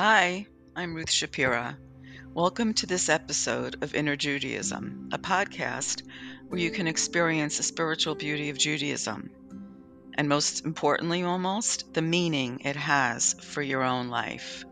Hi, 0.00 0.46
I'm 0.76 0.94
Ruth 0.94 1.10
Shapira. 1.10 1.76
Welcome 2.32 2.72
to 2.74 2.86
this 2.86 3.08
episode 3.08 3.82
of 3.82 3.96
Inner 3.96 4.14
Judaism, 4.14 5.08
a 5.12 5.18
podcast 5.18 6.04
where 6.46 6.60
you 6.60 6.70
can 6.70 6.86
experience 6.86 7.56
the 7.56 7.64
spiritual 7.64 8.14
beauty 8.14 8.50
of 8.50 8.58
Judaism, 8.58 9.28
and 10.14 10.28
most 10.28 10.64
importantly, 10.64 11.24
almost, 11.24 11.94
the 11.94 12.00
meaning 12.00 12.60
it 12.60 12.76
has 12.76 13.34
for 13.42 13.60
your 13.60 13.82
own 13.82 14.06
life. 14.06 14.64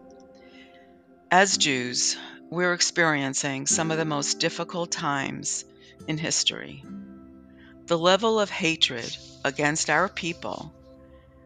As 1.29 1.58
Jews, 1.58 2.17
we're 2.49 2.72
experiencing 2.72 3.67
some 3.67 3.90
of 3.90 3.99
the 3.99 4.04
most 4.04 4.39
difficult 4.39 4.93
times 4.93 5.64
in 6.07 6.18
history. 6.18 6.85
The 7.86 7.99
level 7.99 8.39
of 8.39 8.49
hatred 8.49 9.17
against 9.45 9.90
our 9.90 10.08
people 10.08 10.72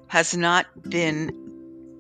has 0.09 0.37
not 0.37 0.67
been 0.83 1.40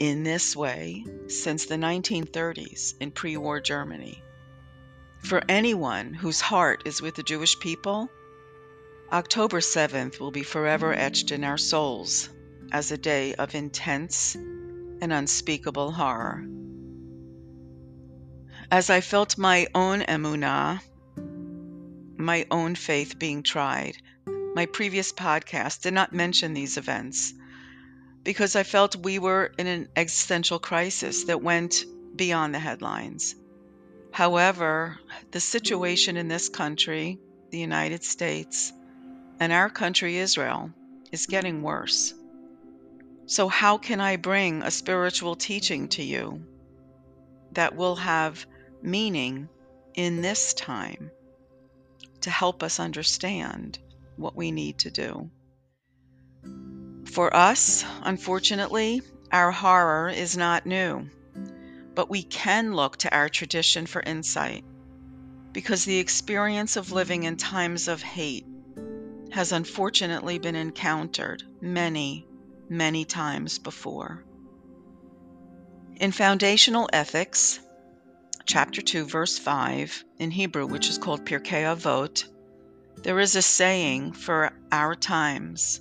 in 0.00 0.22
this 0.22 0.56
way 0.56 1.04
since 1.28 1.66
the 1.66 1.76
1930s 1.76 2.94
in 3.00 3.10
pre 3.10 3.36
war 3.36 3.60
Germany. 3.60 4.20
For 5.22 5.42
anyone 5.46 6.14
whose 6.14 6.40
heart 6.40 6.82
is 6.86 7.02
with 7.02 7.14
the 7.14 7.22
Jewish 7.22 7.60
people, 7.60 8.08
October 9.12 9.60
7th 9.60 10.18
will 10.18 10.30
be 10.30 10.42
forever 10.42 10.94
etched 10.94 11.30
in 11.30 11.44
our 11.44 11.58
souls 11.58 12.30
as 12.72 12.90
a 12.90 12.96
day 12.96 13.34
of 13.34 13.54
intense 13.54 14.34
and 14.34 15.12
unspeakable 15.12 15.92
horror. 15.92 16.46
As 18.70 18.88
I 18.88 19.02
felt 19.02 19.36
my 19.36 19.66
own 19.74 20.00
emunah, 20.00 20.80
my 22.16 22.46
own 22.50 22.74
faith 22.74 23.18
being 23.18 23.42
tried, 23.42 23.96
my 24.54 24.64
previous 24.64 25.12
podcast 25.12 25.82
did 25.82 25.92
not 25.92 26.14
mention 26.14 26.54
these 26.54 26.78
events 26.78 27.34
because 28.22 28.56
I 28.56 28.62
felt 28.62 28.96
we 28.96 29.18
were 29.18 29.52
in 29.58 29.66
an 29.66 29.88
existential 29.96 30.58
crisis 30.58 31.24
that 31.24 31.42
went 31.42 31.84
beyond 32.14 32.54
the 32.54 32.58
headlines. 32.58 33.34
However, 34.12 34.98
the 35.30 35.40
situation 35.40 36.16
in 36.16 36.28
this 36.28 36.48
country, 36.48 37.18
the 37.50 37.58
United 37.58 38.04
States, 38.04 38.72
and 39.38 39.52
our 39.52 39.70
country, 39.70 40.18
Israel, 40.18 40.70
is 41.12 41.26
getting 41.26 41.62
worse. 41.62 42.12
So, 43.26 43.48
how 43.48 43.78
can 43.78 44.00
I 44.00 44.16
bring 44.16 44.62
a 44.62 44.70
spiritual 44.70 45.36
teaching 45.36 45.88
to 45.90 46.02
you 46.02 46.44
that 47.52 47.76
will 47.76 47.96
have 47.96 48.44
meaning 48.82 49.48
in 49.94 50.20
this 50.20 50.52
time 50.54 51.10
to 52.22 52.30
help 52.30 52.62
us 52.62 52.80
understand 52.80 53.78
what 54.16 54.36
we 54.36 54.50
need 54.50 54.78
to 54.78 54.90
do? 54.90 55.30
For 57.12 57.34
us, 57.34 57.84
unfortunately, 58.02 59.02
our 59.32 59.50
horror 59.50 60.10
is 60.10 60.36
not 60.36 60.64
new, 60.64 61.08
but 61.92 62.08
we 62.08 62.22
can 62.22 62.72
look 62.72 62.98
to 62.98 63.12
our 63.12 63.28
tradition 63.28 63.86
for 63.86 64.00
insight 64.00 64.64
because 65.52 65.84
the 65.84 65.98
experience 65.98 66.76
of 66.76 66.92
living 66.92 67.24
in 67.24 67.36
times 67.36 67.88
of 67.88 68.00
hate 68.00 68.46
has 69.32 69.50
unfortunately 69.50 70.38
been 70.38 70.54
encountered 70.54 71.42
many, 71.60 72.28
many 72.68 73.04
times 73.04 73.58
before. 73.58 74.24
In 75.96 76.12
Foundational 76.12 76.88
Ethics, 76.92 77.58
chapter 78.46 78.82
2, 78.82 79.04
verse 79.04 79.36
5, 79.36 80.04
in 80.20 80.30
Hebrew, 80.30 80.66
which 80.66 80.88
is 80.88 80.98
called 80.98 81.26
Pirkei 81.26 81.64
Avot, 81.64 82.24
there 83.02 83.18
is 83.18 83.34
a 83.34 83.42
saying 83.42 84.12
for 84.12 84.52
our 84.70 84.94
times 84.94 85.80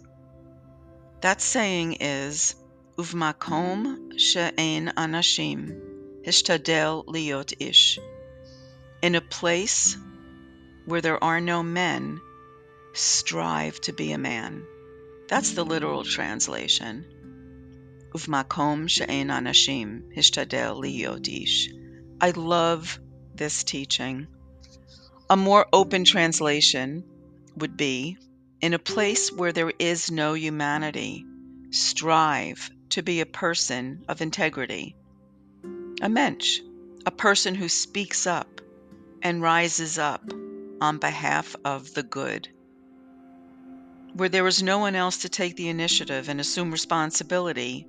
that 1.21 1.41
saying 1.41 1.97
is, 1.99 2.55
Uvmakom 2.97 4.17
she'en 4.17 4.91
anashim, 4.97 5.79
hishtadel 6.25 7.05
liot 7.05 7.53
ish. 7.59 7.99
In 9.01 9.15
a 9.15 9.21
place 9.21 9.97
where 10.85 11.01
there 11.01 11.23
are 11.23 11.41
no 11.41 11.63
men, 11.63 12.19
strive 12.93 13.79
to 13.81 13.93
be 13.93 14.11
a 14.11 14.17
man. 14.17 14.65
That's 15.27 15.51
the 15.51 15.63
literal 15.63 16.03
translation. 16.03 17.05
Uvmakom 18.13 18.89
she'en 18.89 19.27
anashim, 19.27 20.13
hishtadel 20.15 20.81
liot 20.83 21.43
ish. 21.43 21.69
I 22.19 22.31
love 22.31 22.99
this 23.35 23.63
teaching. 23.63 24.27
A 25.29 25.37
more 25.37 25.67
open 25.71 26.03
translation 26.03 27.03
would 27.55 27.77
be 27.77 28.17
in 28.61 28.73
a 28.73 28.79
place 28.79 29.31
where 29.31 29.51
there 29.51 29.71
is 29.79 30.11
no 30.11 30.33
humanity, 30.33 31.25
strive 31.71 32.69
to 32.89 33.01
be 33.01 33.21
a 33.21 33.25
person 33.25 34.03
of 34.07 34.21
integrity. 34.21 34.95
A 36.01 36.09
mensch, 36.09 36.59
a 37.05 37.11
person 37.11 37.55
who 37.55 37.69
speaks 37.69 38.27
up 38.27 38.61
and 39.21 39.41
rises 39.41 39.97
up 39.97 40.23
on 40.81 40.97
behalf 40.97 41.55
of 41.63 41.93
the 41.93 42.03
good. 42.03 42.49
Where 44.13 44.29
there 44.29 44.47
is 44.47 44.63
no 44.63 44.79
one 44.79 44.95
else 44.95 45.19
to 45.19 45.29
take 45.29 45.55
the 45.55 45.69
initiative 45.69 46.29
and 46.29 46.39
assume 46.39 46.71
responsibility, 46.71 47.87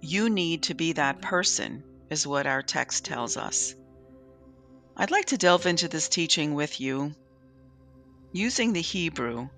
you 0.00 0.30
need 0.30 0.64
to 0.64 0.74
be 0.74 0.92
that 0.94 1.20
person, 1.20 1.84
is 2.10 2.26
what 2.26 2.46
our 2.46 2.62
text 2.62 3.04
tells 3.04 3.36
us. 3.36 3.74
I'd 4.96 5.10
like 5.10 5.26
to 5.26 5.38
delve 5.38 5.66
into 5.66 5.88
this 5.88 6.08
teaching 6.08 6.54
with 6.54 6.80
you 6.80 7.14
using 8.32 8.72
the 8.72 8.80
Hebrew 8.80 9.48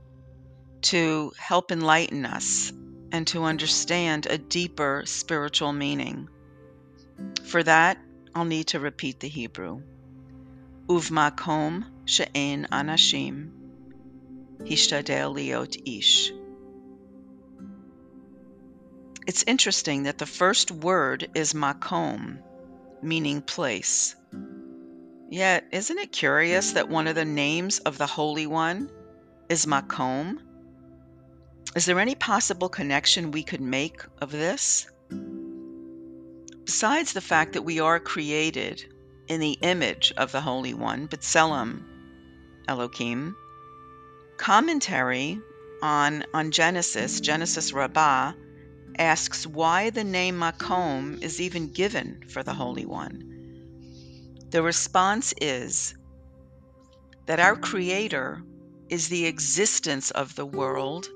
to 0.82 1.32
help 1.36 1.72
enlighten 1.72 2.24
us 2.24 2.72
and 3.12 3.26
to 3.28 3.44
understand 3.44 4.26
a 4.26 4.38
deeper 4.38 5.02
spiritual 5.06 5.72
meaning. 5.72 6.28
For 7.44 7.62
that, 7.62 7.98
I'll 8.34 8.44
need 8.44 8.68
to 8.68 8.80
repeat 8.80 9.20
the 9.20 9.28
Hebrew. 9.28 9.82
Uvmakom 10.88 11.84
she'en 12.04 12.68
anashim, 12.70 13.50
hishtadel 14.60 15.34
liot 15.34 15.98
ish. 15.98 16.32
It's 19.26 19.44
interesting 19.46 20.04
that 20.04 20.18
the 20.18 20.26
first 20.26 20.70
word 20.70 21.30
is 21.34 21.52
makom, 21.52 22.38
meaning 23.02 23.42
place. 23.42 24.16
Yet, 25.30 25.68
isn't 25.70 25.96
it 25.96 26.10
curious 26.10 26.72
that 26.72 26.88
one 26.88 27.06
of 27.06 27.14
the 27.14 27.24
names 27.24 27.78
of 27.78 27.98
the 27.98 28.06
Holy 28.08 28.48
One 28.48 28.90
is 29.48 29.64
Makom? 29.64 30.38
Is 31.76 31.86
there 31.86 32.00
any 32.00 32.16
possible 32.16 32.68
connection 32.68 33.30
we 33.30 33.44
could 33.44 33.60
make 33.60 34.02
of 34.20 34.32
this? 34.32 34.90
Besides 36.64 37.12
the 37.12 37.20
fact 37.20 37.52
that 37.52 37.62
we 37.62 37.78
are 37.78 38.00
created 38.00 38.84
in 39.28 39.38
the 39.38 39.56
image 39.62 40.12
of 40.16 40.32
the 40.32 40.40
Holy 40.40 40.74
One, 40.74 41.06
B'Tselem 41.06 41.84
Elohim, 42.66 43.36
commentary 44.36 45.40
on, 45.80 46.24
on 46.34 46.50
Genesis, 46.50 47.20
Genesis 47.20 47.72
Rabbah, 47.72 48.32
asks 48.98 49.46
why 49.46 49.90
the 49.90 50.02
name 50.02 50.40
Makom 50.40 51.22
is 51.22 51.40
even 51.40 51.72
given 51.72 52.24
for 52.26 52.42
the 52.42 52.54
Holy 52.54 52.84
One. 52.84 53.29
The 54.50 54.62
response 54.62 55.32
is 55.40 55.94
that 57.26 57.38
our 57.38 57.54
Creator 57.54 58.42
is 58.88 59.08
the 59.08 59.26
existence 59.26 60.10
of 60.10 60.34
the 60.34 60.44
world 60.44 61.08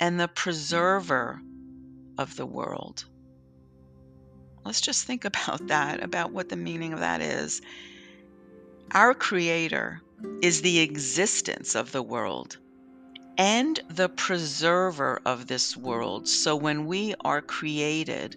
and 0.00 0.18
the 0.18 0.26
preserver 0.26 1.40
of 2.18 2.34
the 2.34 2.46
world. 2.46 3.04
Let's 4.64 4.80
just 4.80 5.04
think 5.06 5.24
about 5.24 5.66
that, 5.68 6.02
about 6.02 6.32
what 6.32 6.48
the 6.48 6.56
meaning 6.56 6.92
of 6.92 6.98
that 6.98 7.20
is. 7.20 7.62
Our 8.90 9.14
Creator 9.14 10.02
is 10.42 10.62
the 10.62 10.80
existence 10.80 11.76
of 11.76 11.92
the 11.92 12.02
world 12.02 12.58
and 13.38 13.78
the 13.88 14.08
preserver 14.08 15.20
of 15.24 15.46
this 15.46 15.76
world. 15.76 16.26
So 16.28 16.56
when 16.56 16.86
we 16.86 17.14
are 17.24 17.40
created 17.40 18.36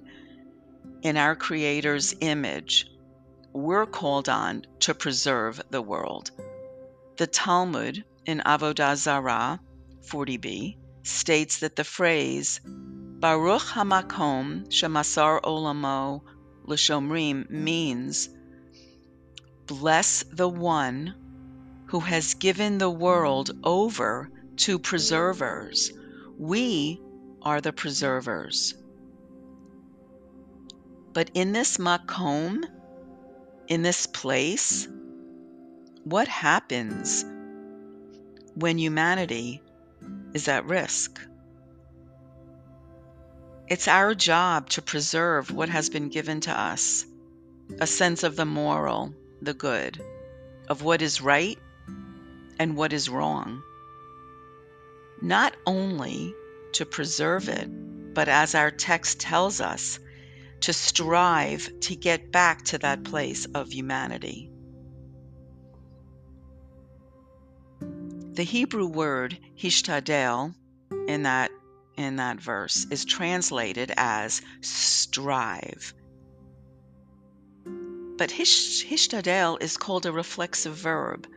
in 1.02 1.18
our 1.18 1.36
Creator's 1.36 2.14
image, 2.22 2.88
we're 3.56 3.86
called 3.86 4.28
on 4.28 4.66
to 4.82 4.94
preserve 4.94 5.62
the 5.70 5.82
world. 5.82 6.30
The 7.16 7.26
Talmud 7.26 8.04
in 8.26 8.42
Avodah 8.46 8.98
Zarah 8.98 9.62
40b 10.12 10.76
states 11.04 11.60
that 11.60 11.78
the 11.78 11.86
phrase 11.86 12.60
Baruch 12.66 13.62
Hamakom 13.62 14.68
Shemasar 14.68 15.40
Olamo 15.42 16.22
L'Shomrim 16.66 17.50
means 17.50 18.28
bless 19.68 20.26
the 20.34 20.50
one 20.50 21.16
who 21.88 22.02
has 22.02 22.34
given 22.34 22.78
the 22.78 22.90
world 22.90 23.52
over 23.64 24.30
to 24.58 24.80
preservers. 24.80 25.94
We 26.38 27.02
are 27.42 27.62
the 27.62 27.72
preservers. 27.72 28.74
But 31.14 31.32
in 31.34 31.54
this 31.54 31.78
makom, 31.78 32.66
in 33.68 33.82
this 33.82 34.06
place, 34.06 34.88
what 36.04 36.28
happens 36.28 37.26
when 38.54 38.78
humanity 38.78 39.62
is 40.34 40.48
at 40.48 40.66
risk? 40.66 41.20
It's 43.68 43.88
our 43.88 44.14
job 44.14 44.70
to 44.72 44.82
preserve 44.82 45.50
what 45.50 45.70
has 45.70 45.90
been 45.90 46.10
given 46.10 46.42
to 46.42 46.52
us 46.52 47.06
a 47.80 47.88
sense 47.88 48.22
of 48.22 48.36
the 48.36 48.46
moral, 48.46 49.12
the 49.42 49.56
good, 49.56 50.00
of 50.68 50.84
what 50.84 51.02
is 51.02 51.20
right 51.20 51.58
and 52.60 52.78
what 52.78 52.94
is 52.94 53.10
wrong. 53.10 53.64
Not 55.22 55.56
only 55.66 56.36
to 56.74 56.86
preserve 56.86 57.50
it, 57.50 58.14
but 58.14 58.28
as 58.28 58.54
our 58.54 58.70
text 58.70 59.20
tells 59.20 59.62
us, 59.62 60.00
to 60.62 60.74
strive 60.74 61.70
to 61.82 61.96
get 61.96 62.32
back 62.32 62.64
to 62.66 62.78
that 62.80 63.04
place 63.04 63.46
of 63.54 63.72
humanity. 63.72 64.52
The 68.34 68.44
Hebrew 68.44 68.88
word 68.88 69.38
hishtadel 69.58 70.54
in 71.08 71.24
that 71.24 71.52
in 71.98 72.18
that 72.18 72.42
verse 72.42 72.86
is 72.92 73.06
translated 73.06 73.94
as 73.96 74.42
strive. 74.62 75.94
But 78.18 78.32
hish, 78.32 78.86
hishtadel 78.86 79.62
is 79.62 79.78
called 79.78 80.06
a 80.06 80.12
reflexive 80.12 80.76
verb, 80.76 81.28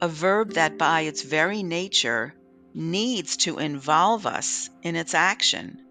a 0.00 0.08
verb 0.08 0.54
that 0.54 0.78
by 0.78 1.02
its 1.02 1.22
very 1.22 1.62
nature 1.62 2.34
needs 2.74 3.36
to 3.38 3.58
involve 3.58 4.26
us 4.26 4.68
in 4.82 4.96
its 4.96 5.14
action. 5.14 5.83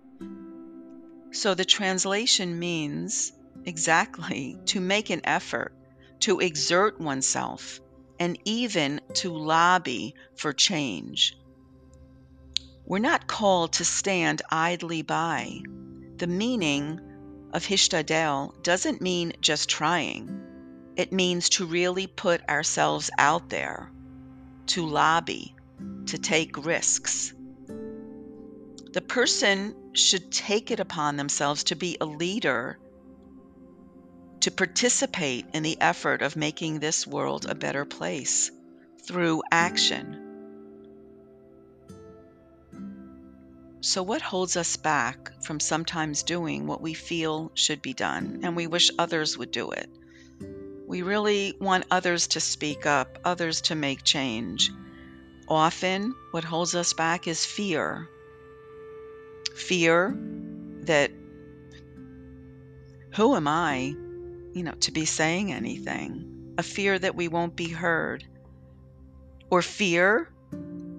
So 1.33 1.56
the 1.56 1.65
translation 1.65 2.59
means 2.59 3.33
exactly 3.65 4.57
to 4.68 4.80
make 4.80 5.09
an 5.09 5.21
effort, 5.24 5.74
to 6.21 6.39
exert 6.39 7.01
oneself, 7.01 7.81
and 8.19 8.38
even 8.45 9.01
to 9.15 9.35
lobby 9.35 10.13
for 10.35 10.53
change. 10.53 11.35
We're 12.85 13.00
not 13.00 13.27
called 13.27 13.74
to 13.74 13.85
stand 13.85 14.41
idly 14.51 15.01
by. 15.01 15.62
The 16.18 16.27
meaning 16.27 17.00
of 17.51 17.65
Hishtadel 17.65 18.62
doesn't 18.62 19.01
mean 19.01 19.33
just 19.41 19.69
trying, 19.69 20.44
it 20.95 21.12
means 21.12 21.50
to 21.50 21.65
really 21.65 22.06
put 22.06 22.47
ourselves 22.47 23.09
out 23.18 23.50
there, 23.50 23.91
to 24.68 24.86
lobby, 24.86 25.56
to 26.07 26.18
take 26.19 26.65
risks. 26.65 27.33
The 28.93 29.01
person 29.01 29.73
should 29.93 30.31
take 30.31 30.69
it 30.69 30.79
upon 30.79 31.17
themselves 31.17 31.63
to 31.65 31.75
be 31.75 31.97
a 31.99 32.05
leader, 32.05 32.77
to 34.41 34.51
participate 34.51 35.47
in 35.51 35.63
the 35.63 35.81
effort 35.81 36.21
of 36.21 36.35
making 36.35 36.77
this 36.77 37.07
world 37.07 37.47
a 37.49 37.55
better 37.55 37.85
place 37.85 38.51
through 39.07 39.41
action. 39.51 40.19
So, 43.81 44.03
what 44.03 44.21
holds 44.21 44.55
us 44.57 44.77
back 44.77 45.41
from 45.43 45.59
sometimes 45.59 46.21
doing 46.21 46.67
what 46.67 46.79
we 46.79 46.93
feel 46.93 47.51
should 47.55 47.81
be 47.81 47.95
done 47.95 48.41
and 48.43 48.55
we 48.55 48.67
wish 48.67 48.91
others 48.99 49.39
would 49.39 49.49
do 49.49 49.71
it? 49.71 49.89
We 50.85 51.01
really 51.01 51.57
want 51.59 51.85
others 51.89 52.27
to 52.27 52.39
speak 52.39 52.85
up, 52.85 53.17
others 53.25 53.61
to 53.61 53.75
make 53.75 54.03
change. 54.03 54.71
Often, 55.47 56.13
what 56.29 56.43
holds 56.43 56.75
us 56.75 56.93
back 56.93 57.27
is 57.27 57.43
fear. 57.43 58.07
Fear 59.55 60.17
that 60.85 61.11
who 63.13 63.35
am 63.35 63.47
I, 63.47 63.95
you 64.53 64.63
know, 64.63 64.73
to 64.81 64.91
be 64.91 65.05
saying 65.05 65.53
anything? 65.53 66.55
A 66.57 66.63
fear 66.63 66.97
that 66.97 67.15
we 67.15 67.27
won't 67.27 67.55
be 67.55 67.69
heard. 67.69 68.25
Or 69.51 69.61
fear 69.61 70.29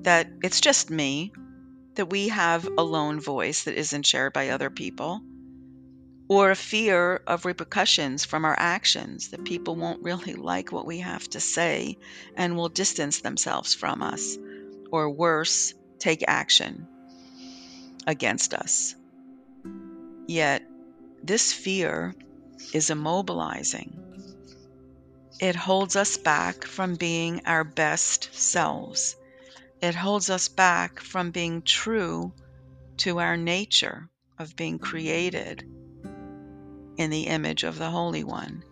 that 0.03 0.29
it's 0.43 0.61
just 0.61 0.91
me, 0.91 1.33
that 1.97 2.11
we 2.11 2.29
have 2.29 2.69
a 2.79 2.83
lone 2.85 3.19
voice 3.19 3.65
that 3.65 3.77
isn't 3.77 4.06
shared 4.06 4.33
by 4.33 4.51
other 4.51 4.71
people, 4.71 5.21
or 6.29 6.51
a 6.51 6.56
fear 6.56 7.17
of 7.27 7.45
repercussions 7.45 8.25
from 8.25 8.45
our 8.45 8.56
actions, 8.56 9.31
that 9.31 9.45
people 9.45 9.75
won't 9.75 10.05
really 10.05 10.35
like 10.35 10.71
what 10.71 10.87
we 10.87 10.99
have 10.99 11.29
to 11.31 11.41
say 11.41 11.99
and 12.37 12.56
will 12.56 12.69
distance 12.69 13.21
themselves 13.21 13.75
from 13.75 14.03
us, 14.03 14.39
or 14.93 15.11
worse, 15.11 15.75
take 15.99 16.23
action 16.29 16.87
against 18.06 18.55
us. 18.55 18.95
Yet, 20.27 20.62
this 21.23 21.53
fear 21.53 22.15
is 22.73 22.91
immobilizing. 22.91 23.93
It 25.41 25.56
holds 25.56 25.97
us 25.97 26.17
back 26.17 26.65
from 26.65 26.95
being 26.95 27.43
our 27.45 27.65
best 27.65 28.35
selves 28.35 29.17
it 29.85 29.95
holds 29.95 30.31
us 30.31 30.49
back 30.49 30.99
from 30.99 31.31
being 31.31 31.61
true 31.61 32.33
to 32.97 33.19
our 33.21 33.37
nature 33.37 34.09
of 34.39 34.56
being 34.56 34.79
created 34.79 35.62
in 36.97 37.11
the 37.11 37.27
image 37.27 37.65
of 37.65 37.77
the 37.77 37.91
Holy 37.91 38.25
One. 38.25 38.65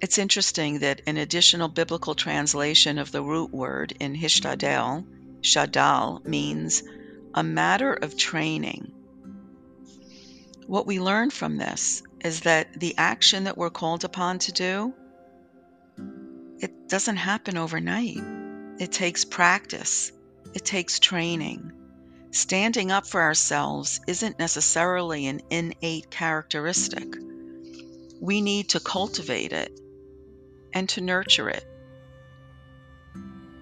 It's 0.00 0.16
interesting 0.16 0.78
that 0.78 1.02
an 1.06 1.18
additional 1.18 1.68
biblical 1.68 2.14
translation 2.14 2.98
of 2.98 3.12
the 3.12 3.22
root 3.22 3.52
word 3.52 3.92
in 4.00 4.14
Hishtadel, 4.14 5.04
Shadal, 5.42 6.24
means 6.24 6.82
a 7.36 7.42
matter 7.42 7.92
of 7.92 8.16
training. 8.16 8.90
What 10.66 10.86
we 10.86 10.98
learn 10.98 11.28
from 11.30 11.58
this 11.58 12.02
is 12.24 12.40
that 12.40 12.80
the 12.80 12.94
action 12.96 13.44
that 13.44 13.58
we're 13.58 13.68
called 13.68 14.04
upon 14.04 14.38
to 14.40 14.52
do, 14.52 14.94
it 16.58 16.88
doesn't 16.88 17.16
happen 17.16 17.58
overnight. 17.58 18.22
It 18.80 18.90
takes 18.90 19.26
practice, 19.26 20.12
it 20.54 20.64
takes 20.64 20.98
training. 20.98 21.72
Standing 22.30 22.90
up 22.90 23.06
for 23.06 23.20
ourselves 23.20 24.00
isn't 24.06 24.38
necessarily 24.38 25.26
an 25.26 25.42
innate 25.50 26.10
characteristic. 26.10 27.06
We 28.18 28.40
need 28.40 28.70
to 28.70 28.80
cultivate 28.80 29.52
it 29.52 29.78
and 30.72 30.88
to 30.90 31.02
nurture 31.02 31.50
it. 31.50 31.64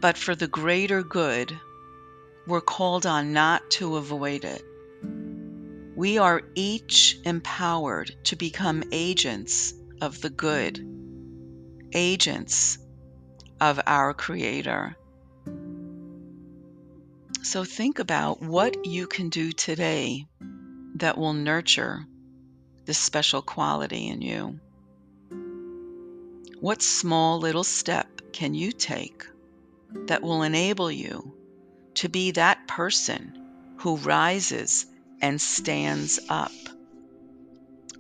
But 0.01 0.17
for 0.17 0.37
the 0.37 0.49
greater 0.49 1.03
good, 1.03 1.59
we're 2.47 2.61
called 2.61 3.07
on 3.07 3.33
not 3.33 3.71
to 3.71 3.97
avoid 3.97 4.45
it. 4.45 4.63
We 5.97 6.19
are 6.19 6.43
each 6.55 7.19
empowered 7.25 8.15
to 8.25 8.37
become 8.37 8.85
agents 8.93 9.73
of 10.01 10.21
the 10.21 10.31
good, 10.31 10.85
agents 11.93 12.79
of 13.61 13.81
our 13.87 14.13
Creator. 14.13 14.97
So 17.43 17.65
think 17.65 17.99
about 17.99 18.43
what 18.43 18.85
you 18.85 19.07
can 19.07 19.29
do 19.29 19.53
today 19.53 20.27
that 20.97 21.17
will 21.17 21.33
nurture 21.33 22.05
this 22.85 22.99
special 22.99 23.41
quality 23.41 24.09
in 24.09 24.21
you. 24.21 24.61
What 26.61 26.83
small 26.83 27.39
little 27.39 27.65
step 27.65 28.33
can 28.33 28.55
you 28.55 28.73
take 28.73 29.25
that 30.07 30.23
will 30.23 30.43
enable 30.43 30.91
you 30.91 31.35
to 31.95 32.09
be 32.09 32.33
that 32.33 32.67
person 32.67 33.75
who 33.79 33.97
rises 33.97 34.87
and 35.21 35.41
stands 35.41 36.21
up? 36.29 36.53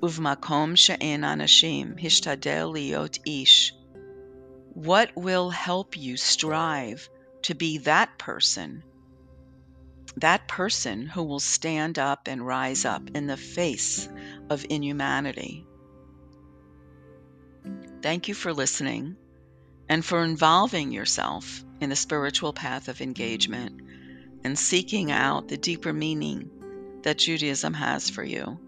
Uvmakom 0.00 0.76
she'en 0.76 1.22
anashim 1.22 2.00
hishtadel 2.00 2.72
liot 2.74 3.18
ish. 3.26 3.74
What 4.74 5.10
will 5.16 5.50
help 5.50 5.96
you 5.96 6.16
strive 6.16 7.08
to 7.42 7.54
be 7.54 7.78
that 7.78 8.18
person 8.18 8.82
that 10.16 10.46
person 10.46 11.06
who 11.06 11.24
will 11.24 11.40
stand 11.40 11.98
up 11.98 12.28
and 12.28 12.46
rise 12.46 12.84
up 12.84 13.10
in 13.14 13.26
the 13.26 13.36
face 13.36 14.08
of 14.48 14.64
inhumanity. 14.68 15.66
Thank 18.02 18.28
you 18.28 18.34
for 18.34 18.52
listening 18.52 19.16
and 19.88 20.04
for 20.04 20.22
involving 20.22 20.92
yourself 20.92 21.64
in 21.84 21.90
the 21.90 21.96
spiritual 21.96 22.52
path 22.52 22.88
of 22.88 23.00
engagement 23.00 23.80
and 24.42 24.58
seeking 24.58 25.12
out 25.12 25.48
the 25.48 25.56
deeper 25.56 25.92
meaning 25.92 26.50
that 27.02 27.18
Judaism 27.18 27.74
has 27.74 28.10
for 28.10 28.24
you. 28.24 28.58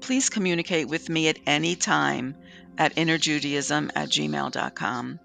Please 0.00 0.30
communicate 0.30 0.88
with 0.88 1.08
me 1.08 1.28
at 1.28 1.38
any 1.46 1.76
time 1.76 2.34
at 2.78 2.96
innerjudaism 2.96 3.90
at 3.94 4.08
gmail.com. 4.08 5.20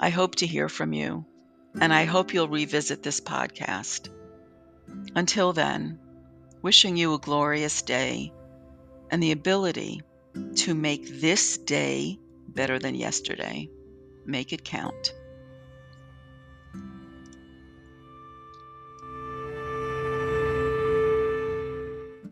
I 0.00 0.10
hope 0.10 0.36
to 0.36 0.46
hear 0.46 0.68
from 0.68 0.92
you, 0.92 1.24
and 1.80 1.92
I 1.92 2.04
hope 2.04 2.32
you'll 2.32 2.48
revisit 2.48 3.02
this 3.02 3.20
podcast. 3.20 4.08
Until 5.14 5.52
then, 5.52 5.98
wishing 6.62 6.96
you 6.96 7.14
a 7.14 7.18
glorious 7.18 7.82
day 7.82 8.32
and 9.10 9.20
the 9.20 9.32
ability 9.32 10.02
to 10.56 10.74
make 10.74 11.20
this 11.20 11.58
day 11.58 12.18
better 12.48 12.78
than 12.78 12.94
yesterday. 12.94 13.68
Make 14.24 14.52
it 14.52 14.64
count. 14.64 15.12